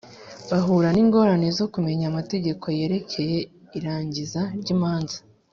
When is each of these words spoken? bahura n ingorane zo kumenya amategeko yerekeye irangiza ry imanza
bahura 0.49 0.89
n 0.95 0.97
ingorane 1.03 1.47
zo 1.57 1.65
kumenya 1.73 2.05
amategeko 2.11 2.65
yerekeye 2.79 3.37
irangiza 3.77 4.41
ry 4.59 4.67
imanza 4.75 5.17